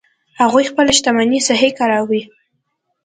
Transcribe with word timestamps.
هغوی 0.41 0.63
خپلې 0.71 0.91
شتمنۍ 0.97 1.39
صحیح 1.49 1.71
کاروي 1.79 2.21